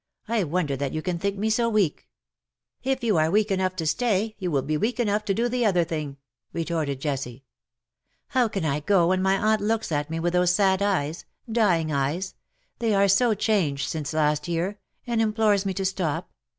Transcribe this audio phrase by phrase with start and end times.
[0.27, 2.05] I wonder that you can think me so weak."^"
[2.91, 5.63] If you are weak enough to stay, you will be weak enough to do the
[5.63, 6.17] other thing/^
[6.53, 7.45] retorted Jessie."
[8.29, 11.91] How can I go when my aunt looks at me with those sad eyes, dying
[11.91, 12.33] eyes—
[12.79, 16.31] they are so changed since last year— and implores me to stop?